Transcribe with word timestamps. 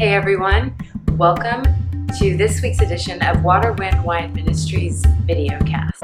Hey 0.00 0.14
everyone, 0.14 0.74
welcome 1.18 1.62
to 2.18 2.34
this 2.34 2.62
week's 2.62 2.80
edition 2.80 3.20
of 3.20 3.44
Water, 3.44 3.74
Wind, 3.74 4.02
Wine 4.02 4.32
Ministries 4.32 5.02
videocast. 5.28 6.00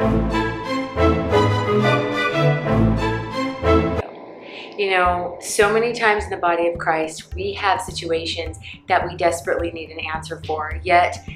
You 4.79 4.91
know, 4.91 5.39
so 5.41 5.73
many 5.73 5.95
times 5.95 6.25
in 6.25 6.29
the 6.29 6.37
body 6.37 6.67
of 6.67 6.77
Christ, 6.77 7.35
we 7.35 7.55
have 7.55 7.81
situations 7.81 8.59
that 8.87 9.09
we 9.09 9.17
desperately 9.17 9.71
need 9.71 9.89
an 9.89 10.01
answer 10.15 10.43
for, 10.47 10.79
yet 10.85 11.27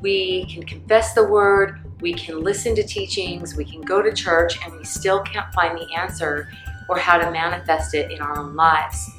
we 0.00 0.44
can 0.44 0.62
confess 0.62 1.14
the 1.14 1.24
word, 1.24 1.80
we 2.00 2.14
can 2.14 2.44
listen 2.44 2.76
to 2.76 2.84
teachings, 2.84 3.56
we 3.56 3.64
can 3.64 3.80
go 3.80 4.02
to 4.02 4.12
church, 4.12 4.56
and 4.64 4.72
we 4.72 4.84
still 4.84 5.20
can't 5.22 5.52
find 5.52 5.76
the 5.76 5.92
answer 5.96 6.48
or 6.88 6.96
how 6.96 7.18
to 7.18 7.28
manifest 7.32 7.92
it 7.92 8.12
in 8.12 8.20
our 8.20 8.38
own 8.38 8.54
lives. 8.54 9.10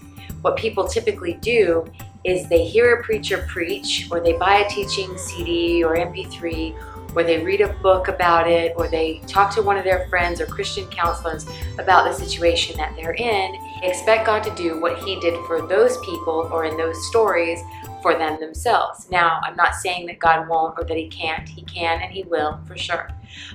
What 0.41 0.55
people 0.55 0.87
typically 0.87 1.33
do 1.33 1.83
is 2.23 2.47
they 2.49 2.65
hear 2.65 2.95
a 2.95 3.03
preacher 3.03 3.45
preach, 3.47 4.07
or 4.11 4.19
they 4.19 4.33
buy 4.33 4.57
a 4.57 4.69
teaching 4.69 5.17
CD 5.17 5.83
or 5.83 5.95
MP3, 5.95 7.15
or 7.15 7.23
they 7.23 7.43
read 7.43 7.61
a 7.61 7.73
book 7.81 8.07
about 8.07 8.49
it, 8.49 8.73
or 8.75 8.87
they 8.87 9.21
talk 9.25 9.53
to 9.55 9.61
one 9.61 9.77
of 9.77 9.83
their 9.83 10.07
friends 10.09 10.39
or 10.39 10.45
Christian 10.45 10.85
counselors 10.87 11.45
about 11.77 12.05
the 12.05 12.13
situation 12.13 12.77
that 12.77 12.95
they're 12.95 13.13
in. 13.13 13.55
Expect 13.83 14.25
God 14.25 14.43
to 14.43 14.55
do 14.55 14.79
what 14.79 14.99
He 14.99 15.19
did 15.19 15.33
for 15.45 15.65
those 15.67 15.97
people 15.99 16.49
or 16.51 16.65
in 16.65 16.77
those 16.77 17.07
stories 17.07 17.59
for 18.01 18.17
them 18.17 18.39
themselves. 18.39 19.09
Now, 19.09 19.39
I'm 19.43 19.55
not 19.55 19.75
saying 19.75 20.05
that 20.07 20.19
God 20.19 20.47
won't 20.47 20.77
or 20.77 20.83
that 20.83 20.97
He 20.97 21.07
can't. 21.07 21.47
He 21.47 21.63
can 21.63 22.01
and 22.01 22.11
He 22.11 22.23
will 22.23 22.59
for 22.67 22.77
sure. 22.77 23.09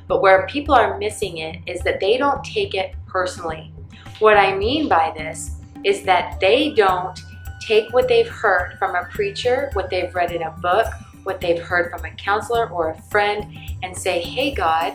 But 0.08 0.22
where 0.22 0.46
people 0.46 0.74
are 0.74 0.98
missing 0.98 1.38
it 1.38 1.60
is 1.66 1.80
that 1.82 2.00
they 2.00 2.16
don't 2.16 2.42
take 2.44 2.74
it 2.74 2.94
personally. 3.06 3.72
What 4.18 4.36
I 4.36 4.56
mean 4.56 4.88
by 4.88 5.12
this 5.16 5.52
is 5.84 6.02
that 6.02 6.40
they 6.40 6.72
don't 6.72 7.20
take 7.66 7.92
what 7.92 8.08
they've 8.08 8.28
heard 8.28 8.76
from 8.78 8.94
a 8.94 9.04
preacher, 9.10 9.70
what 9.72 9.90
they've 9.90 10.14
read 10.14 10.32
in 10.32 10.42
a 10.42 10.50
book, 10.50 10.86
what 11.22 11.40
they've 11.40 11.62
heard 11.62 11.90
from 11.90 12.04
a 12.04 12.10
counselor 12.10 12.68
or 12.68 12.90
a 12.90 13.02
friend, 13.02 13.56
and 13.82 13.96
say, 13.96 14.20
hey, 14.20 14.54
God, 14.54 14.94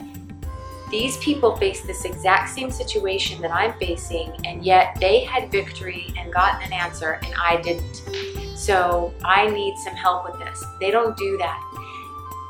these 0.92 1.18
people 1.18 1.56
face 1.56 1.82
this 1.82 2.06
exact 2.06 2.50
same 2.50 2.72
situation 2.72 3.42
that 3.42 3.52
I'm 3.52 3.74
facing, 3.80 4.34
and 4.46 4.66
yet 4.66 4.98
they 5.00 5.24
had 5.24 5.52
victory 5.52 6.14
and 6.18 6.34
got 6.34 6.64
an 6.64 6.74
answer, 6.74 7.20
and 7.24 7.34
I 7.40 7.62
didn't. 7.62 8.58
So 8.58 9.14
I 9.24 9.48
need 9.50 9.76
some 9.84 9.96
help 9.96 10.26
with 10.26 10.40
this. 10.40 10.64
They 10.80 10.92
don't 10.92 11.16
do 11.18 11.38
that. 11.38 11.66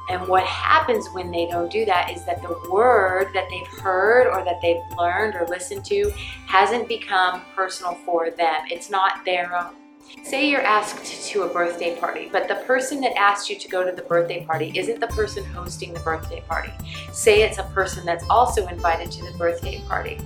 And 0.09 0.28
what 0.28 0.44
happens 0.44 1.08
when 1.14 1.30
they 1.31 1.47
don't 1.47 1.72
do 1.72 1.86
that 1.86 2.12
is 2.12 2.25
that 2.25 2.42
the 2.42 2.58
word 2.72 3.28
that 3.34 3.45
they've 3.52 3.80
heard 3.80 4.25
or 4.25 4.44
that 4.44 4.59
they've 4.59 4.81
learned 4.97 5.36
or 5.36 5.45
listened 5.47 5.86
to 5.86 6.12
hasn't 6.47 6.88
become 6.88 7.44
personal 7.56 7.94
for 8.06 8.31
them. 8.31 8.56
It's 8.72 8.90
not 8.90 9.23
their 9.23 9.56
own. 9.56 9.75
Say 10.23 10.50
you're 10.50 10.62
asked 10.62 11.30
to 11.30 11.44
a 11.44 11.48
birthday 11.48 12.00
party, 12.00 12.30
but 12.31 12.48
the 12.48 12.56
person 12.67 13.02
that 13.02 13.17
asked 13.17 13.50
you 13.50 13.58
to 13.58 13.67
go 13.67 13.84
to 13.84 13.92
the 13.95 14.03
birthday 14.03 14.45
party 14.45 14.72
isn't 14.75 15.00
the 15.00 15.08
person 15.08 15.44
hosting 15.45 15.94
the 15.94 16.00
birthday 16.02 16.42
party. 16.48 16.72
Say 17.12 17.42
it's 17.42 17.58
a 17.58 17.64
person 17.64 18.06
that's 18.06 18.23
also 18.30 18.67
invited 18.67 19.12
to 19.12 19.23
the 19.23 19.38
birthday 19.38 19.81
party. 19.88 20.20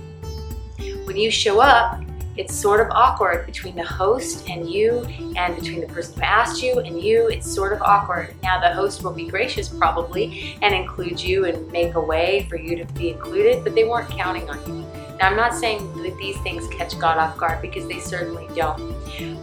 When 1.04 1.16
you 1.16 1.30
show 1.30 1.60
up, 1.60 2.02
it's 2.36 2.54
sort 2.54 2.80
of 2.80 2.88
awkward 2.90 3.46
between 3.46 3.76
the 3.76 3.84
host 3.84 4.48
and 4.48 4.68
you, 4.68 5.06
and 5.36 5.54
between 5.54 5.80
the 5.80 5.86
person 5.86 6.16
who 6.16 6.22
asked 6.22 6.60
you 6.62 6.80
and 6.80 7.00
you. 7.00 7.28
It's 7.28 7.50
sort 7.50 7.72
of 7.72 7.80
awkward. 7.80 8.34
Now, 8.42 8.60
the 8.60 8.74
host 8.74 9.04
will 9.04 9.12
be 9.12 9.26
gracious 9.26 9.68
probably 9.68 10.58
and 10.60 10.74
include 10.74 11.22
you 11.22 11.44
and 11.44 11.70
make 11.70 11.94
a 11.94 12.00
way 12.00 12.46
for 12.50 12.56
you 12.56 12.76
to 12.76 12.84
be 12.94 13.10
included, 13.10 13.62
but 13.62 13.74
they 13.74 13.84
weren't 13.84 14.10
counting 14.10 14.50
on 14.50 14.58
you. 14.66 14.93
Now, 15.18 15.30
I'm 15.30 15.36
not 15.36 15.54
saying 15.54 16.02
that 16.02 16.16
these 16.16 16.36
things 16.38 16.66
catch 16.68 16.98
God 16.98 17.18
off 17.18 17.36
guard 17.36 17.62
because 17.62 17.86
they 17.86 18.00
certainly 18.00 18.48
don't. 18.54 18.94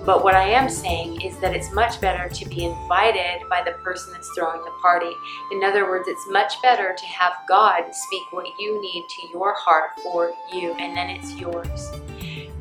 But 0.05 0.23
what 0.23 0.35
I 0.35 0.43
am 0.49 0.69
saying 0.69 1.21
is 1.21 1.37
that 1.39 1.55
it's 1.55 1.71
much 1.71 2.01
better 2.01 2.27
to 2.27 2.49
be 2.49 2.65
invited 2.65 3.47
by 3.49 3.61
the 3.63 3.71
person 3.83 4.13
that's 4.13 4.29
throwing 4.35 4.61
the 4.63 4.71
party. 4.81 5.11
In 5.51 5.63
other 5.63 5.85
words, 5.85 6.07
it's 6.07 6.27
much 6.29 6.61
better 6.61 6.95
to 6.97 7.05
have 7.05 7.33
God 7.47 7.83
speak 7.93 8.23
what 8.31 8.47
you 8.59 8.81
need 8.81 9.05
to 9.07 9.27
your 9.31 9.53
heart 9.53 9.99
for 10.01 10.33
you, 10.51 10.73
and 10.73 10.97
then 10.97 11.09
it's 11.09 11.35
yours. 11.35 11.91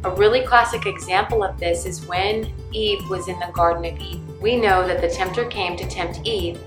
A 0.05 0.11
really 0.11 0.43
classic 0.47 0.87
example 0.87 1.43
of 1.43 1.59
this 1.59 1.85
is 1.85 2.07
when 2.07 2.53
Eve 2.73 3.09
was 3.11 3.29
in 3.29 3.39
the 3.39 3.51
Garden 3.53 3.85
of 3.85 4.01
Eden. 4.01 4.41
We 4.41 4.57
know 4.57 4.87
that 4.87 5.01
the 5.01 5.09
tempter 5.09 5.45
came 5.47 5.77
to 5.77 5.87
tempt 5.89 6.21
Eve, 6.25 6.59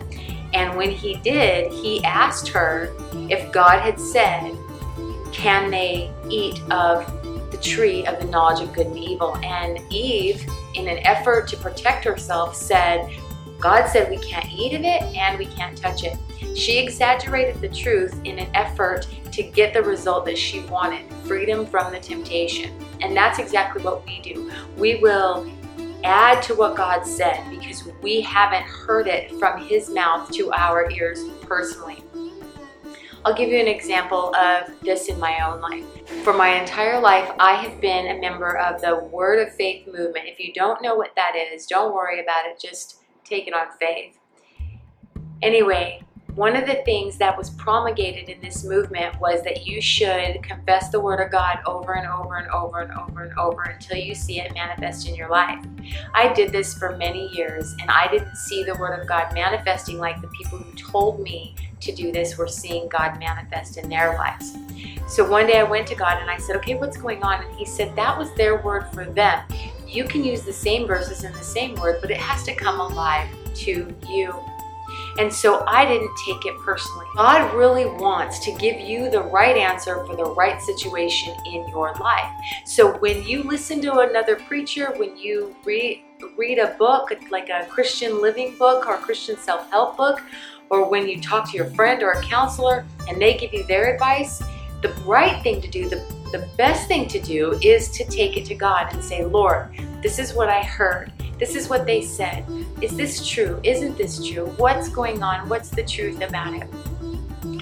and 0.54 0.78
when 0.78 0.92
he 0.92 1.16
did, 1.18 1.72
he 1.72 2.04
asked 2.04 2.48
her 2.50 2.94
if 3.30 3.52
God 3.52 3.82
had 3.82 4.00
said, 4.00 4.56
Can 5.32 5.72
they 5.72 6.12
eat 6.34 6.62
of 6.72 7.06
the 7.52 7.58
tree 7.58 8.06
of 8.06 8.20
the 8.20 8.26
knowledge 8.26 8.62
of 8.62 8.74
good 8.74 8.88
and 8.88 8.98
evil? 8.98 9.38
And 9.38 9.80
Eve, 9.92 10.46
in 10.74 10.88
an 10.88 11.00
effort 11.06 11.48
to 11.50 11.58
protect 11.58 12.04
herself, 12.06 12.56
said, 12.56 13.10
God 13.60 13.88
said 13.88 14.10
we 14.10 14.18
can't 14.18 14.52
eat 14.52 14.74
of 14.74 14.82
it 14.82 15.04
and 15.16 15.38
we 15.38 15.46
can't 15.46 15.78
touch 15.78 16.04
it. 16.04 16.18
She 16.58 16.78
exaggerated 16.78 17.62
the 17.62 17.70
truth 17.70 18.20
in 18.26 18.38
an 18.40 18.50
effort 18.54 19.08
to 19.32 19.44
get 19.44 19.74
the 19.74 19.82
result 19.82 20.26
that 20.26 20.38
she 20.38 20.60
wanted 20.62 21.12
freedom 21.26 21.66
from 21.66 21.92
the 21.92 22.00
temptation. 22.00 22.78
And 23.02 23.16
that's 23.16 23.40
exactly 23.40 23.82
what 23.82 24.06
we 24.06 24.20
do. 24.22 24.52
We 24.78 24.96
will 24.96 25.50
add 26.04 26.44
to 26.44 26.56
what 26.56 26.76
God 26.76 27.04
said 27.04 27.50
because 27.50 27.88
we 28.02 28.22
haven't 28.22 28.64
heard 28.64 29.08
it 29.08 29.32
from 29.40 29.66
His 29.66 29.90
mouth 29.90 30.30
to 30.32 30.52
our 30.52 30.90
ears 30.92 31.24
personally. 31.42 32.04
I'll 33.26 33.34
give 33.34 33.50
you 33.50 33.58
an 33.58 33.70
example 33.70 34.36
of 34.36 34.70
this 34.82 35.08
in 35.08 35.18
my 35.18 35.40
own 35.48 35.62
life. 35.62 35.86
For 36.24 36.34
my 36.34 36.60
entire 36.60 37.00
life, 37.00 37.32
I 37.40 37.54
have 37.54 37.80
been 37.80 38.18
a 38.18 38.20
member 38.20 38.58
of 38.58 38.82
the 38.82 38.96
Word 39.12 39.48
of 39.48 39.54
Faith 39.56 39.88
movement. 39.88 40.28
If 40.28 40.42
you 40.42 40.52
don't 40.52 40.82
know 40.82 40.96
what 40.96 41.16
that 41.16 41.34
is, 41.36 41.66
don't 41.66 41.94
worry 41.94 42.20
about 42.20 42.46
it, 42.46 42.60
just 42.60 42.98
take 43.24 43.48
it 43.48 43.54
on 43.54 43.68
faith. 43.80 44.18
Anyway, 45.42 46.04
one 46.36 46.58
of 46.58 46.66
the 46.66 46.82
things 46.84 47.18
that 47.20 47.38
was 47.38 47.52
promulgated 47.52 48.28
in 48.28 48.42
this 48.42 48.66
movement 48.66 49.18
was 49.22 49.42
that 49.44 49.66
you 49.66 49.80
should 49.80 50.44
confess 50.44 50.90
the 50.90 51.00
Word 51.00 51.22
of 51.22 51.32
God 51.32 51.60
over 51.66 51.94
and 51.94 52.08
over 52.08 52.36
and 52.36 52.50
over 52.50 52.82
and 52.82 52.92
over 52.92 53.24
and 53.24 53.38
over 53.38 53.62
until 53.62 53.98
you 53.98 54.16
see 54.16 54.42
it 54.42 54.54
manifest 54.54 55.08
in 55.08 55.16
your 55.16 55.30
life. 55.30 55.64
I 56.14 56.34
did 56.34 56.52
this 56.52 56.74
for 56.74 56.98
many 56.98 57.28
years 57.30 57.74
and 57.80 57.90
I 57.90 58.10
didn't 58.12 58.36
see 58.36 58.64
the 58.64 58.76
Word 58.76 59.00
of 59.00 59.08
God 59.08 59.34
manifesting 59.34 59.98
like 59.98 60.20
the 60.22 60.28
people 60.30 60.58
who 60.58 60.74
told 60.76 61.22
me 61.22 61.56
to 61.84 61.92
do 61.94 62.12
this 62.12 62.38
were 62.38 62.48
seeing 62.48 62.88
God 62.90 63.20
manifest 63.20 63.78
in 63.78 63.90
their 63.90 64.16
lives. 64.16 64.56
So 65.08 65.30
one 65.30 65.48
day 65.48 65.60
I 65.60 65.64
went 65.64 65.88
to 65.88 65.96
God 65.96 66.22
and 66.22 66.30
I 66.30 66.38
said, 66.38 66.56
Okay, 66.58 66.76
what's 66.76 66.98
going 66.98 67.22
on? 67.24 67.44
And 67.44 67.56
He 67.56 67.66
said, 67.66 67.96
That 67.96 68.18
was 68.18 68.34
their 68.34 68.62
word 68.62 68.88
for 68.94 69.06
them. 69.06 69.44
You 69.88 70.06
can 70.06 70.24
use 70.24 70.42
the 70.42 70.54
same 70.54 70.88
verses 70.88 71.24
and 71.24 71.36
the 71.36 71.44
same 71.44 71.76
word, 71.76 72.00
but 72.02 72.10
it 72.10 72.18
has 72.18 72.44
to 72.44 72.56
come 72.56 72.80
alive 72.80 73.30
to 73.56 73.94
you. 74.10 74.34
And 75.20 75.32
so 75.32 75.64
I 75.68 75.86
didn't 75.86 76.12
take 76.26 76.46
it 76.46 76.58
personally. 76.60 77.06
God 77.16 77.54
really 77.54 77.86
wants 77.86 78.40
to 78.46 78.52
give 78.58 78.80
you 78.80 79.12
the 79.12 79.22
right 79.22 79.56
answer 79.56 80.04
for 80.06 80.16
the 80.16 80.26
right 80.26 80.60
situation 80.62 81.36
in 81.46 81.68
your 81.70 81.94
life. 82.00 82.32
So 82.66 82.98
when 82.98 83.24
you 83.24 83.44
listen 83.44 83.80
to 83.82 84.00
another 84.00 84.36
preacher, 84.36 84.94
when 84.98 85.16
you 85.18 85.56
read 85.64 86.02
read 86.38 86.58
a 86.58 86.76
book 86.80 87.12
like 87.32 87.50
a 87.50 87.66
Christian 87.66 88.22
living 88.22 88.58
book 88.58 88.88
or 88.88 88.96
a 88.96 88.98
Christian 88.98 89.38
self-help 89.38 89.98
book, 89.98 90.22
or 90.70 90.90
when 90.90 91.08
you 91.08 91.22
talk 91.22 91.50
to 91.52 91.58
your 91.58 91.68
friend 91.72 92.02
or 92.04 92.12
a 92.12 92.22
counselor 92.24 92.86
and 93.08 93.22
they 93.22 93.38
give 93.38 93.54
you 93.54 93.64
their 93.66 93.94
advice, 93.94 94.42
the 94.82 94.90
right 95.06 95.42
thing 95.44 95.62
to 95.62 95.68
do, 95.68 95.88
the, 95.88 95.98
the 96.32 96.48
best 96.58 96.88
thing 96.88 97.08
to 97.08 97.20
do 97.20 97.60
is 97.62 97.90
to 97.90 98.06
take 98.06 98.38
it 98.38 98.46
to 98.46 98.56
God 98.56 98.94
and 98.94 99.04
say, 99.04 99.24
Lord, 99.24 99.70
this 100.02 100.20
is 100.20 100.34
what 100.34 100.50
I 100.50 100.62
heard. 100.62 101.14
This 101.40 101.56
is 101.56 101.70
what 101.70 101.86
they 101.86 102.02
said. 102.02 102.46
Is 102.82 102.96
this 102.96 103.28
true? 103.28 103.60
Isn't 103.64 103.98
this 103.98 104.26
true? 104.26 104.48
What's 104.58 104.90
going 104.90 105.24
on? 105.24 105.48
What's 105.48 105.70
the 105.70 105.84
truth 105.84 106.22
about 106.22 106.54
it? 106.54 106.68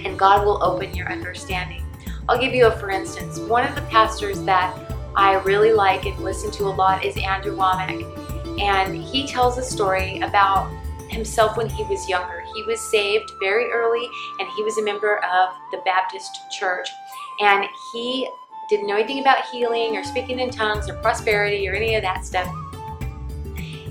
And 0.05 0.17
God 0.17 0.45
will 0.45 0.63
open 0.63 0.93
your 0.95 1.11
understanding. 1.11 1.83
I'll 2.27 2.39
give 2.39 2.53
you 2.53 2.67
a 2.67 2.71
for 2.71 2.89
instance. 2.89 3.39
One 3.39 3.67
of 3.67 3.75
the 3.75 3.81
pastors 3.83 4.41
that 4.43 4.75
I 5.15 5.35
really 5.43 5.73
like 5.73 6.05
and 6.05 6.17
listen 6.19 6.49
to 6.51 6.63
a 6.63 6.73
lot 6.73 7.03
is 7.03 7.17
Andrew 7.17 7.55
Wommack. 7.55 8.59
And 8.59 8.95
he 8.95 9.27
tells 9.27 9.57
a 9.57 9.63
story 9.63 10.19
about 10.19 10.71
himself 11.11 11.57
when 11.57 11.69
he 11.69 11.83
was 11.83 12.07
younger. 12.09 12.43
He 12.55 12.63
was 12.63 12.79
saved 12.79 13.31
very 13.39 13.71
early 13.71 14.07
and 14.39 14.47
he 14.55 14.63
was 14.63 14.77
a 14.77 14.83
member 14.83 15.17
of 15.25 15.53
the 15.71 15.77
Baptist 15.85 16.31
church. 16.51 16.89
And 17.39 17.65
he 17.93 18.29
didn't 18.69 18.87
know 18.87 18.95
anything 18.95 19.19
about 19.19 19.45
healing 19.47 19.97
or 19.97 20.03
speaking 20.03 20.39
in 20.39 20.49
tongues 20.49 20.89
or 20.89 20.95
prosperity 20.95 21.67
or 21.67 21.73
any 21.73 21.95
of 21.95 22.01
that 22.03 22.25
stuff. 22.25 22.47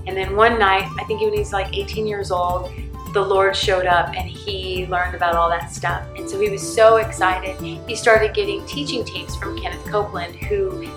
And 0.06 0.16
then 0.16 0.34
one 0.34 0.58
night, 0.58 0.90
I 0.98 1.04
think 1.04 1.20
when 1.20 1.34
he's 1.34 1.52
like 1.52 1.76
18 1.76 2.06
years 2.06 2.30
old, 2.30 2.72
the 3.12 3.20
Lord 3.20 3.56
showed 3.56 3.86
up 3.86 4.14
and 4.14 4.28
he 4.28 4.86
learned 4.86 5.14
about 5.14 5.34
all 5.34 5.50
that 5.50 5.70
stuff. 5.72 6.06
And 6.16 6.30
so 6.30 6.40
he 6.40 6.48
was 6.48 6.62
so 6.62 6.96
excited. 6.96 7.60
He 7.60 7.96
started 7.96 8.34
getting 8.34 8.64
teaching 8.66 9.04
tapes 9.04 9.36
from 9.36 9.58
Kenneth 9.60 9.84
Copeland, 9.86 10.36
who 10.36 10.88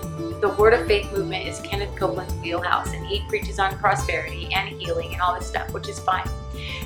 the 0.44 0.50
Word 0.56 0.74
of 0.74 0.86
Faith 0.86 1.10
movement 1.10 1.48
is 1.48 1.58
Kenneth 1.60 1.96
Copeland's 1.96 2.34
wheelhouse, 2.34 2.92
and 2.92 3.06
he 3.06 3.24
preaches 3.28 3.58
on 3.58 3.78
prosperity 3.78 4.52
and 4.52 4.68
healing 4.78 5.10
and 5.14 5.22
all 5.22 5.34
this 5.34 5.46
stuff, 5.46 5.72
which 5.72 5.88
is 5.88 5.98
fine. 6.00 6.28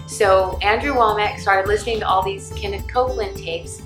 So 0.07 0.57
Andrew 0.63 0.95
Wommack 0.95 1.41
started 1.41 1.67
listening 1.67 1.99
to 1.99 2.07
all 2.07 2.23
these 2.23 2.53
Kenneth 2.55 2.87
Copeland 2.87 3.37
tapes 3.37 3.83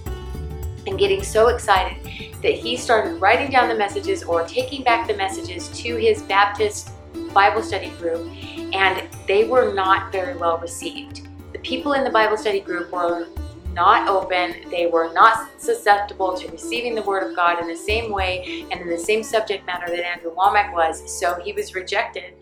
and 0.86 0.98
getting 0.98 1.22
so 1.22 1.48
excited 1.48 2.04
that 2.42 2.52
he 2.52 2.76
started 2.76 3.18
writing 3.18 3.50
down 3.50 3.70
the 3.70 3.74
messages 3.74 4.22
or 4.22 4.46
taking 4.46 4.82
back 4.82 5.08
the 5.08 5.14
messages 5.14 5.68
to 5.80 5.96
his 5.96 6.20
Baptist 6.20 6.90
Bible 7.32 7.62
study 7.62 7.88
group 7.92 8.30
and 8.74 9.08
they 9.26 9.44
were 9.44 9.72
not 9.72 10.12
very 10.12 10.36
well 10.36 10.58
received. 10.58 11.28
The 11.54 11.60
people 11.60 11.94
in 11.94 12.04
the 12.04 12.10
Bible 12.10 12.36
study 12.36 12.60
group 12.60 12.92
were 12.92 13.26
not 13.72 14.08
open, 14.08 14.70
they 14.70 14.86
were 14.86 15.12
not 15.12 15.48
susceptible 15.60 16.36
to 16.36 16.50
receiving 16.50 16.94
the 16.94 17.02
Word 17.02 17.28
of 17.28 17.36
God 17.36 17.60
in 17.60 17.68
the 17.68 17.76
same 17.76 18.12
way 18.12 18.66
and 18.70 18.80
in 18.80 18.88
the 18.88 18.98
same 18.98 19.22
subject 19.22 19.66
matter 19.66 19.86
that 19.88 20.06
Andrew 20.06 20.34
Wommack 20.34 20.72
was, 20.72 21.18
so 21.18 21.40
he 21.40 21.52
was 21.52 21.74
rejected. 21.74 22.34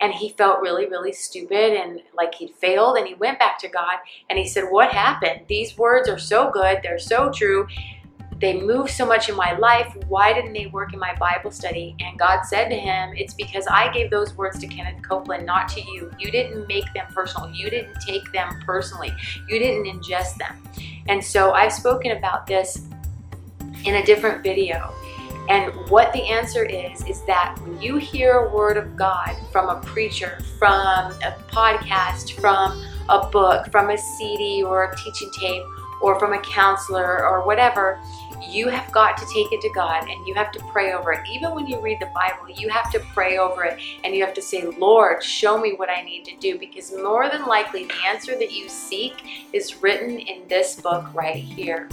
And 0.00 0.12
he 0.12 0.28
felt 0.30 0.60
really, 0.60 0.86
really 0.86 1.12
stupid 1.12 1.72
and 1.72 2.02
like 2.14 2.34
he'd 2.34 2.54
failed. 2.56 2.98
And 2.98 3.06
he 3.06 3.14
went 3.14 3.38
back 3.38 3.58
to 3.60 3.68
God 3.68 3.98
and 4.28 4.38
he 4.38 4.46
said, 4.46 4.64
What 4.64 4.92
happened? 4.92 5.46
These 5.48 5.78
words 5.78 6.06
are 6.08 6.18
so 6.18 6.50
good, 6.50 6.80
they're 6.82 6.98
so 6.98 7.30
true 7.30 7.66
they 8.38 8.60
move 8.60 8.90
so 8.90 9.06
much 9.06 9.28
in 9.28 9.36
my 9.36 9.56
life. 9.56 9.96
Why 10.08 10.32
didn't 10.32 10.52
they 10.52 10.66
work 10.66 10.92
in 10.92 10.98
my 10.98 11.14
Bible 11.16 11.50
study? 11.50 11.96
And 12.00 12.18
God 12.18 12.42
said 12.42 12.68
to 12.68 12.76
him, 12.76 13.12
It's 13.16 13.34
because 13.34 13.66
I 13.66 13.92
gave 13.92 14.10
those 14.10 14.34
words 14.34 14.58
to 14.58 14.66
Kenneth 14.66 15.02
Copeland, 15.02 15.46
not 15.46 15.68
to 15.70 15.80
you. 15.80 16.10
You 16.18 16.30
didn't 16.30 16.66
make 16.68 16.84
them 16.94 17.06
personal. 17.12 17.50
You 17.50 17.70
didn't 17.70 17.96
take 18.06 18.30
them 18.32 18.60
personally. 18.64 19.12
You 19.48 19.58
didn't 19.58 19.84
ingest 19.84 20.36
them. 20.36 20.62
And 21.08 21.22
so 21.24 21.52
I've 21.52 21.72
spoken 21.72 22.12
about 22.12 22.46
this 22.46 22.86
in 23.84 23.96
a 23.96 24.04
different 24.04 24.42
video. 24.42 24.92
And 25.48 25.72
what 25.88 26.12
the 26.12 26.22
answer 26.24 26.64
is, 26.64 27.06
is 27.06 27.22
that 27.26 27.56
when 27.62 27.80
you 27.80 27.98
hear 27.98 28.32
a 28.32 28.54
word 28.54 28.76
of 28.76 28.96
God 28.96 29.36
from 29.52 29.68
a 29.68 29.80
preacher, 29.80 30.38
from 30.58 31.12
a 31.22 31.36
podcast, 31.48 32.32
from 32.40 32.84
a 33.08 33.26
book, 33.28 33.70
from 33.70 33.90
a 33.90 33.98
CD 33.98 34.62
or 34.62 34.84
a 34.84 34.96
teaching 34.96 35.30
tape, 35.30 35.62
or 36.00 36.18
from 36.18 36.32
a 36.32 36.40
counselor 36.40 37.26
or 37.26 37.44
whatever, 37.46 38.00
you 38.48 38.68
have 38.68 38.90
got 38.92 39.16
to 39.16 39.24
take 39.32 39.50
it 39.50 39.60
to 39.62 39.70
God 39.70 40.08
and 40.08 40.26
you 40.26 40.34
have 40.34 40.52
to 40.52 40.60
pray 40.70 40.92
over 40.92 41.12
it. 41.12 41.26
Even 41.28 41.54
when 41.54 41.66
you 41.66 41.80
read 41.80 41.98
the 42.00 42.10
Bible, 42.14 42.50
you 42.54 42.68
have 42.68 42.92
to 42.92 43.00
pray 43.14 43.38
over 43.38 43.64
it 43.64 43.80
and 44.04 44.14
you 44.14 44.24
have 44.24 44.34
to 44.34 44.42
say, 44.42 44.64
Lord, 44.78 45.22
show 45.22 45.58
me 45.58 45.72
what 45.76 45.88
I 45.88 46.02
need 46.02 46.24
to 46.26 46.36
do 46.36 46.58
because 46.58 46.92
more 46.92 47.28
than 47.30 47.46
likely 47.46 47.86
the 47.86 47.94
answer 48.06 48.36
that 48.38 48.52
you 48.52 48.68
seek 48.68 49.48
is 49.52 49.82
written 49.82 50.18
in 50.18 50.46
this 50.48 50.80
book 50.80 51.12
right 51.14 51.36
here. 51.36 51.88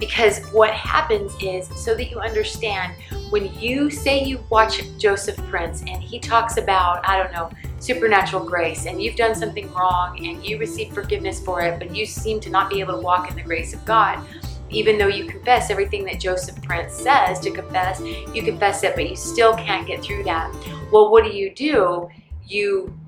Because 0.00 0.44
what 0.46 0.72
happens 0.72 1.32
is, 1.40 1.68
so 1.84 1.94
that 1.94 2.10
you 2.10 2.18
understand, 2.18 2.94
when 3.30 3.54
you 3.58 3.90
say 3.90 4.22
you 4.22 4.44
watch 4.50 4.82
Joseph 4.98 5.36
Prince 5.48 5.82
and 5.82 6.02
he 6.02 6.18
talks 6.18 6.56
about, 6.56 7.06
I 7.08 7.22
don't 7.22 7.32
know, 7.32 7.50
supernatural 7.84 8.42
grace 8.42 8.86
and 8.86 9.02
you've 9.02 9.16
done 9.16 9.34
something 9.34 9.70
wrong 9.74 10.24
and 10.26 10.44
you 10.44 10.58
receive 10.58 10.92
forgiveness 10.92 11.38
for 11.44 11.60
it, 11.60 11.78
but 11.78 11.94
you 11.94 12.06
seem 12.06 12.40
to 12.40 12.48
not 12.48 12.70
be 12.70 12.80
able 12.80 12.94
to 12.94 13.00
walk 13.00 13.30
in 13.30 13.36
the 13.36 13.42
grace 13.42 13.74
of 13.74 13.84
God, 13.84 14.24
even 14.70 14.96
though 14.96 15.08
you 15.08 15.26
confess 15.26 15.70
everything 15.70 16.04
that 16.04 16.18
Joseph 16.18 16.60
Prince 16.62 16.94
says 16.94 17.38
to 17.40 17.50
confess, 17.50 18.00
you 18.32 18.42
confess 18.42 18.82
it, 18.84 18.94
but 18.94 19.08
you 19.08 19.16
still 19.16 19.54
can't 19.54 19.86
get 19.86 20.02
through 20.02 20.24
that. 20.24 20.50
Well, 20.90 21.10
what 21.10 21.24
do 21.24 21.30
you 21.30 21.54
do? 21.54 22.08
You 22.46 22.98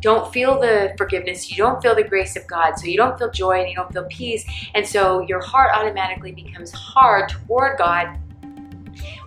don't 0.00 0.30
feel 0.32 0.60
the 0.60 0.94
forgiveness, 0.98 1.50
you 1.50 1.56
don't 1.56 1.80
feel 1.80 1.94
the 1.94 2.02
grace 2.02 2.36
of 2.36 2.46
God, 2.46 2.74
so 2.74 2.86
you 2.86 2.96
don't 2.96 3.16
feel 3.18 3.30
joy 3.30 3.60
and 3.60 3.70
you 3.70 3.76
don't 3.76 3.90
feel 3.92 4.04
peace, 4.10 4.44
and 4.74 4.86
so 4.86 5.20
your 5.20 5.40
heart 5.40 5.70
automatically 5.74 6.32
becomes 6.32 6.72
hard 6.72 7.30
toward 7.30 7.78
God. 7.78 8.18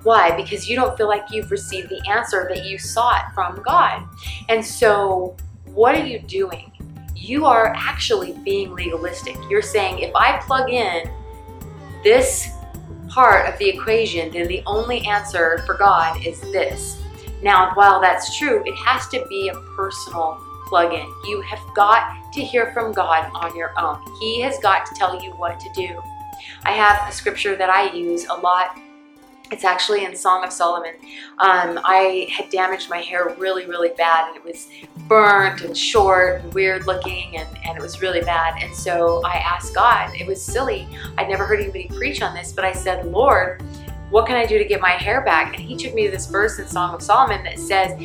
Why? 0.08 0.34
Because 0.38 0.70
you 0.70 0.78
don't 0.78 0.96
feel 0.96 1.10
like 1.10 1.32
you've 1.32 1.52
received 1.52 1.90
the 1.90 2.02
answer 2.10 2.48
that 2.48 2.64
you 2.64 2.78
sought 2.78 3.34
from 3.34 3.62
God. 3.62 4.08
And 4.48 4.64
so, 4.64 5.36
what 5.66 5.96
are 5.96 6.06
you 6.06 6.20
doing? 6.20 6.72
You 7.14 7.46
are 7.46 7.74
actually 7.76 8.32
being 8.46 8.74
legalistic. 8.74 9.36
You're 9.50 9.62
saying, 9.62 10.00
if 10.00 10.16
I 10.16 10.38
plug 10.38 10.70
in 10.70 11.12
this 12.06 12.48
part 13.10 13.52
of 13.52 13.60
the 13.60 13.68
equation, 13.68 14.32
then 14.32 14.48
the 14.48 14.64
only 14.66 15.06
answer 15.06 15.62
for 15.66 15.74
God 15.74 16.26
is 16.26 16.40
this. 16.40 17.04
Now, 17.44 17.74
while 17.74 18.00
that's 18.00 18.38
true, 18.38 18.64
it 18.66 18.76
has 18.76 19.10
to 19.10 19.26
be 19.28 19.50
a 19.50 19.56
personal 19.76 20.42
plug 20.70 20.94
in. 20.94 21.06
You 21.26 21.42
have 21.42 21.60
got 21.76 22.32
to 22.32 22.40
hear 22.42 22.72
from 22.72 22.94
God 22.94 23.30
on 23.34 23.58
your 23.58 23.78
own. 23.78 24.02
He 24.22 24.40
has 24.40 24.58
got 24.60 24.86
to 24.86 24.96
tell 24.96 25.22
you 25.22 25.32
what 25.32 25.60
to 25.60 25.70
do. 25.76 26.02
I 26.64 26.72
have 26.72 27.10
a 27.10 27.12
scripture 27.12 27.58
that 27.58 27.70
I 27.70 27.92
use 27.92 28.26
a 28.30 28.36
lot 28.36 28.80
it's 29.52 29.64
actually 29.64 30.06
in 30.06 30.16
Song 30.16 30.44
of 30.44 30.52
Solomon. 30.52 30.94
Um, 31.40 31.80
I 31.84 32.28
had 32.30 32.50
damaged 32.50 32.90
my 32.90 33.00
hair 33.00 33.36
really, 33.38 33.66
really 33.66 33.90
bad, 33.98 34.28
and 34.28 34.38
it 34.38 34.44
was 34.44 34.68
burnt 35.08 35.62
and 35.62 35.78
short 35.78 36.42
and 36.42 36.54
weird 36.54 36.86
looking, 36.86 37.38
and, 37.38 37.48
and 37.66 37.78
it 37.78 37.82
was 37.82 38.02
really 38.02 38.22
bad. 38.22 38.62
And 38.62 38.74
so 38.76 39.22
I 39.26 39.36
asked 39.36 39.74
God, 39.74 40.16
it 40.16 40.28
was 40.28 40.42
silly. 40.42 40.88
I'd 41.18 41.30
never 41.30 41.46
heard 41.46 41.60
anybody 41.60 41.88
preach 41.88 42.22
on 42.22 42.36
this, 42.36 42.52
but 42.52 42.66
I 42.66 42.74
said, 42.74 43.06
Lord, 43.06 43.62
what 44.10 44.26
can 44.26 44.36
I 44.36 44.46
do 44.46 44.58
to 44.58 44.66
get 44.66 44.82
my 44.82 44.92
hair 44.92 45.22
back? 45.22 45.56
And 45.56 45.64
he 45.64 45.76
took 45.76 45.94
me 45.94 46.06
to 46.06 46.12
this 46.12 46.28
verse 46.28 46.60
in 46.60 46.68
Song 46.68 46.94
of 46.94 47.02
Solomon 47.02 47.44
that 47.44 47.60
says, 47.60 48.00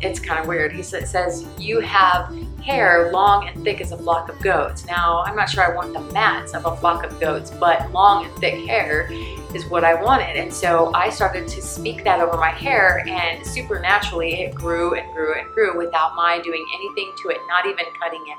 it's 0.00 0.20
kind 0.20 0.40
of 0.40 0.46
weird. 0.46 0.72
He 0.72 0.82
says, 0.82 1.46
You 1.58 1.80
have 1.80 2.34
hair 2.62 3.10
long 3.12 3.48
and 3.48 3.62
thick 3.64 3.80
as 3.80 3.92
a 3.92 3.96
flock 3.96 4.28
of 4.28 4.40
goats. 4.40 4.86
Now, 4.86 5.22
I'm 5.24 5.36
not 5.36 5.48
sure 5.48 5.64
I 5.64 5.74
want 5.74 5.92
the 5.92 6.00
mats 6.12 6.54
of 6.54 6.66
a 6.66 6.76
flock 6.76 7.04
of 7.04 7.18
goats, 7.20 7.50
but 7.50 7.90
long 7.92 8.26
and 8.26 8.34
thick 8.36 8.66
hair 8.66 9.08
is 9.54 9.66
what 9.66 9.84
I 9.84 9.94
wanted. 9.94 10.36
And 10.36 10.52
so 10.52 10.92
I 10.94 11.10
started 11.10 11.48
to 11.48 11.62
speak 11.62 12.04
that 12.04 12.20
over 12.20 12.36
my 12.36 12.50
hair, 12.50 13.04
and 13.08 13.46
supernaturally 13.46 14.42
it 14.42 14.54
grew 14.54 14.94
and 14.94 15.12
grew 15.12 15.34
and 15.34 15.50
grew 15.52 15.76
without 15.76 16.14
my 16.16 16.40
doing 16.40 16.64
anything 16.74 17.12
to 17.22 17.28
it, 17.28 17.38
not 17.48 17.66
even 17.66 17.84
cutting 18.00 18.24
it, 18.26 18.38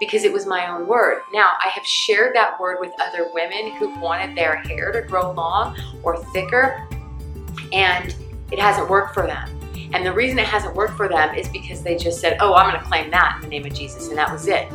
because 0.00 0.24
it 0.24 0.32
was 0.32 0.46
my 0.46 0.68
own 0.68 0.86
word. 0.86 1.22
Now, 1.32 1.52
I 1.64 1.68
have 1.68 1.86
shared 1.86 2.34
that 2.34 2.58
word 2.60 2.78
with 2.80 2.92
other 3.00 3.30
women 3.32 3.72
who 3.72 3.98
wanted 4.00 4.36
their 4.36 4.56
hair 4.56 4.92
to 4.92 5.02
grow 5.02 5.32
long 5.32 5.76
or 6.02 6.22
thicker, 6.32 6.88
and 7.72 8.14
it 8.50 8.58
hasn't 8.58 8.88
worked 8.88 9.14
for 9.14 9.26
them. 9.26 9.48
And 9.94 10.04
the 10.04 10.12
reason 10.12 10.40
it 10.40 10.46
hasn't 10.46 10.74
worked 10.74 10.96
for 10.96 11.08
them 11.08 11.36
is 11.36 11.48
because 11.48 11.82
they 11.82 11.96
just 11.96 12.20
said, 12.20 12.36
Oh, 12.40 12.54
I'm 12.54 12.68
going 12.68 12.82
to 12.82 12.88
claim 12.88 13.12
that 13.12 13.36
in 13.36 13.42
the 13.42 13.48
name 13.48 13.64
of 13.64 13.74
Jesus, 13.74 14.08
and 14.08 14.18
that 14.18 14.30
was 14.30 14.48
it. 14.48 14.68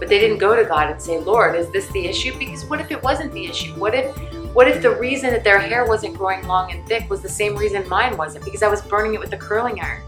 But 0.00 0.08
they 0.08 0.18
didn't 0.18 0.38
go 0.38 0.56
to 0.56 0.64
God 0.64 0.90
and 0.90 1.00
say, 1.00 1.18
Lord, 1.18 1.54
is 1.54 1.70
this 1.70 1.86
the 1.88 2.06
issue? 2.06 2.36
Because 2.36 2.64
what 2.64 2.80
if 2.80 2.90
it 2.90 3.00
wasn't 3.00 3.32
the 3.32 3.46
issue? 3.46 3.72
What 3.74 3.94
if 3.94 4.16
what 4.54 4.68
if 4.68 4.80
the 4.80 4.90
reason 4.90 5.30
that 5.30 5.42
their 5.42 5.58
hair 5.58 5.84
wasn't 5.84 6.16
growing 6.16 6.46
long 6.46 6.70
and 6.70 6.86
thick 6.86 7.10
was 7.10 7.20
the 7.20 7.28
same 7.28 7.56
reason 7.56 7.88
mine 7.88 8.16
wasn't? 8.16 8.44
Because 8.44 8.62
I 8.62 8.68
was 8.68 8.80
burning 8.82 9.14
it 9.14 9.20
with 9.20 9.32
a 9.32 9.36
curling 9.36 9.80
iron. 9.80 10.02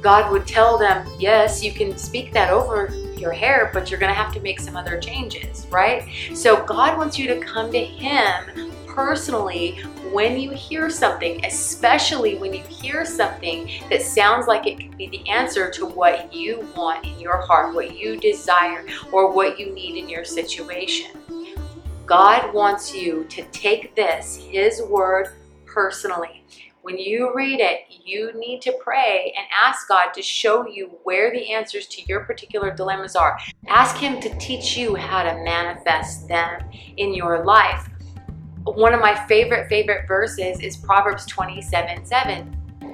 God 0.00 0.32
would 0.32 0.46
tell 0.46 0.78
them, 0.78 1.06
Yes, 1.18 1.62
you 1.62 1.72
can 1.72 1.96
speak 1.98 2.32
that 2.32 2.50
over 2.50 2.90
your 3.18 3.32
hair, 3.32 3.70
but 3.74 3.90
you're 3.90 4.00
going 4.00 4.10
to 4.12 4.18
have 4.18 4.32
to 4.32 4.40
make 4.40 4.60
some 4.60 4.76
other 4.76 4.98
changes, 4.98 5.66
right? 5.70 6.08
So 6.34 6.64
God 6.64 6.96
wants 6.96 7.18
you 7.18 7.28
to 7.28 7.40
come 7.40 7.70
to 7.70 7.78
Him 7.78 8.72
personally 8.86 9.80
when 10.10 10.38
you 10.38 10.50
hear 10.50 10.90
something, 10.90 11.44
especially 11.44 12.36
when 12.36 12.52
you 12.52 12.62
hear 12.62 13.04
something 13.04 13.70
that 13.90 14.02
sounds 14.02 14.46
like 14.46 14.66
it 14.66 14.78
could 14.78 14.96
be 14.96 15.08
the 15.08 15.28
answer 15.28 15.70
to 15.70 15.86
what 15.86 16.32
you 16.34 16.68
want 16.76 17.04
in 17.06 17.18
your 17.18 17.38
heart, 17.38 17.74
what 17.74 17.96
you 17.96 18.18
desire, 18.18 18.86
or 19.10 19.32
what 19.32 19.58
you 19.58 19.72
need 19.72 19.96
in 19.96 20.08
your 20.08 20.24
situation. 20.24 21.10
God 22.06 22.52
wants 22.52 22.94
you 22.94 23.24
to 23.30 23.44
take 23.52 23.94
this, 23.94 24.36
His 24.36 24.82
word, 24.82 25.28
personally. 25.66 26.44
When 26.82 26.98
you 26.98 27.32
read 27.34 27.60
it, 27.60 27.82
you 28.04 28.32
need 28.34 28.60
to 28.62 28.76
pray 28.82 29.32
and 29.36 29.46
ask 29.56 29.86
God 29.88 30.12
to 30.14 30.22
show 30.22 30.66
you 30.66 30.98
where 31.04 31.30
the 31.30 31.52
answers 31.52 31.86
to 31.88 32.02
your 32.06 32.20
particular 32.24 32.74
dilemmas 32.74 33.14
are. 33.14 33.38
Ask 33.68 33.96
Him 33.96 34.20
to 34.20 34.38
teach 34.38 34.76
you 34.76 34.96
how 34.96 35.22
to 35.22 35.34
manifest 35.44 36.26
them 36.26 36.60
in 36.96 37.14
your 37.14 37.44
life 37.44 37.88
one 38.64 38.94
of 38.94 39.00
my 39.00 39.14
favorite, 39.26 39.68
favorite 39.68 40.06
verses 40.06 40.60
is 40.60 40.76
Proverbs 40.76 41.26
27 41.26 42.04
7. 42.04 42.44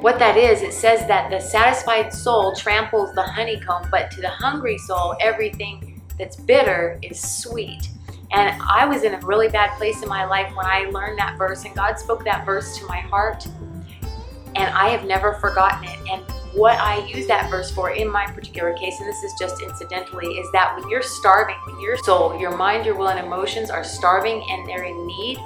What 0.00 0.18
that 0.18 0.36
is, 0.36 0.62
it 0.62 0.72
says 0.72 1.06
that 1.08 1.30
the 1.30 1.40
satisfied 1.40 2.12
soul 2.12 2.54
tramples 2.54 3.14
the 3.14 3.22
honeycomb, 3.22 3.88
but 3.90 4.10
to 4.12 4.20
the 4.20 4.30
hungry 4.30 4.78
soul, 4.78 5.16
everything 5.20 6.00
that's 6.18 6.36
bitter 6.36 6.98
is 7.02 7.20
sweet. 7.20 7.90
And 8.30 8.60
I 8.62 8.86
was 8.86 9.04
in 9.04 9.14
a 9.14 9.20
really 9.20 9.48
bad 9.48 9.76
place 9.78 10.02
in 10.02 10.08
my 10.08 10.24
life 10.24 10.54
when 10.54 10.66
I 10.66 10.90
learned 10.90 11.18
that 11.18 11.38
verse, 11.38 11.64
and 11.64 11.74
God 11.74 11.98
spoke 11.98 12.24
that 12.24 12.44
verse 12.44 12.78
to 12.78 12.86
my 12.86 12.98
heart. 12.98 13.46
And 14.54 14.74
I 14.74 14.88
have 14.88 15.06
never 15.06 15.34
forgotten 15.34 15.84
it. 15.84 15.98
And 16.10 16.22
what 16.54 16.78
I 16.80 17.06
use 17.06 17.26
that 17.26 17.50
verse 17.50 17.70
for 17.70 17.90
in 17.90 18.10
my 18.10 18.26
particular 18.26 18.72
case, 18.72 18.98
and 19.00 19.08
this 19.08 19.22
is 19.22 19.32
just 19.38 19.62
incidentally, 19.62 20.26
is 20.26 20.50
that 20.52 20.74
when 20.76 20.88
you're 20.88 21.02
starving, 21.02 21.56
when 21.66 21.78
your 21.80 21.96
soul, 21.98 22.38
your 22.40 22.56
mind, 22.56 22.86
your 22.86 22.96
will, 22.96 23.08
and 23.08 23.24
emotions 23.24 23.70
are 23.70 23.84
starving 23.84 24.44
and 24.50 24.66
they're 24.66 24.84
in 24.84 25.06
need, 25.06 25.38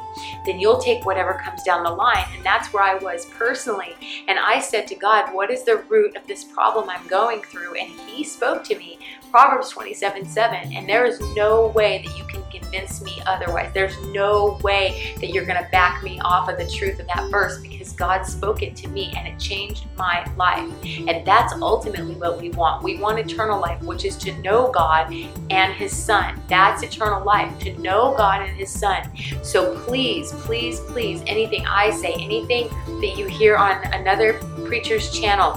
then 0.46 0.60
you'll 0.60 0.78
take 0.78 1.04
whatever 1.04 1.34
comes 1.34 1.62
down 1.64 1.82
the 1.82 1.90
line. 1.90 2.24
And 2.34 2.44
that's 2.44 2.72
where 2.72 2.82
I 2.82 2.94
was 2.94 3.26
personally. 3.26 3.94
And 4.28 4.38
I 4.38 4.60
said 4.60 4.86
to 4.88 4.94
God, 4.94 5.34
What 5.34 5.50
is 5.50 5.64
the 5.64 5.78
root 5.88 6.16
of 6.16 6.26
this 6.26 6.44
problem 6.44 6.88
I'm 6.88 7.06
going 7.08 7.42
through? 7.42 7.74
And 7.74 7.90
He 8.06 8.22
spoke 8.22 8.62
to 8.64 8.78
me, 8.78 8.98
Proverbs 9.30 9.70
27 9.70 10.24
7. 10.24 10.72
And 10.72 10.88
there 10.88 11.04
is 11.04 11.20
no 11.34 11.68
way 11.68 12.02
that 12.06 12.16
you 12.16 12.24
can 12.24 12.41
convince 12.72 13.02
me 13.02 13.22
otherwise. 13.26 13.70
There's 13.74 13.98
no 14.08 14.58
way 14.62 15.14
that 15.20 15.28
you're 15.30 15.44
going 15.44 15.62
to 15.62 15.68
back 15.70 16.02
me 16.02 16.20
off 16.20 16.48
of 16.48 16.58
the 16.58 16.66
truth 16.66 16.98
of 17.00 17.06
that 17.08 17.30
verse 17.30 17.58
because 17.58 17.92
God 17.92 18.24
spoke 18.24 18.62
it 18.62 18.74
to 18.76 18.88
me 18.88 19.12
and 19.16 19.28
it 19.28 19.38
changed 19.38 19.86
my 19.96 20.24
life. 20.36 20.70
And 20.84 21.26
that's 21.26 21.52
ultimately 21.54 22.14
what 22.14 22.40
we 22.40 22.50
want. 22.50 22.82
We 22.82 22.98
want 22.98 23.18
eternal 23.18 23.60
life, 23.60 23.82
which 23.82 24.04
is 24.04 24.16
to 24.18 24.32
know 24.38 24.70
God 24.70 25.12
and 25.50 25.72
His 25.74 25.94
Son. 25.94 26.40
That's 26.48 26.82
eternal 26.82 27.24
life, 27.24 27.58
to 27.60 27.76
know 27.78 28.14
God 28.16 28.42
and 28.42 28.56
His 28.56 28.70
Son. 28.70 29.08
So 29.42 29.78
please, 29.84 30.32
please, 30.32 30.80
please, 30.80 31.22
anything 31.26 31.66
I 31.66 31.90
say, 31.90 32.14
anything 32.14 32.68
that 33.00 33.16
you 33.16 33.26
hear 33.26 33.56
on 33.56 33.84
another 33.92 34.34
preacher's 34.64 35.10
channel, 35.10 35.52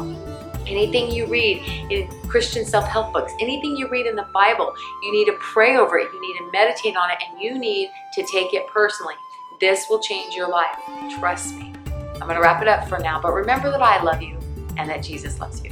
Anything 0.67 1.11
you 1.11 1.27
read 1.27 1.57
in 1.91 2.07
Christian 2.27 2.65
self 2.65 2.87
help 2.87 3.13
books, 3.13 3.33
anything 3.39 3.77
you 3.77 3.87
read 3.87 4.05
in 4.05 4.15
the 4.15 4.27
Bible, 4.33 4.73
you 5.03 5.11
need 5.11 5.25
to 5.25 5.37
pray 5.39 5.77
over 5.77 5.97
it, 5.99 6.11
you 6.13 6.21
need 6.21 6.37
to 6.37 6.51
meditate 6.51 6.95
on 6.95 7.11
it, 7.11 7.17
and 7.29 7.41
you 7.41 7.57
need 7.57 7.91
to 8.13 8.25
take 8.31 8.53
it 8.53 8.67
personally. 8.67 9.15
This 9.59 9.85
will 9.89 9.99
change 9.99 10.35
your 10.35 10.49
life. 10.49 10.75
Trust 11.19 11.55
me. 11.55 11.73
I'm 12.15 12.21
going 12.21 12.35
to 12.35 12.41
wrap 12.41 12.61
it 12.61 12.67
up 12.67 12.87
for 12.89 12.97
now, 12.97 13.21
but 13.21 13.33
remember 13.33 13.69
that 13.69 13.81
I 13.81 14.01
love 14.01 14.21
you 14.21 14.37
and 14.77 14.89
that 14.89 15.03
Jesus 15.03 15.39
loves 15.39 15.63
you. 15.63 15.71